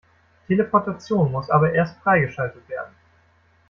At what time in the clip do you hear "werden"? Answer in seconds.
2.67-2.95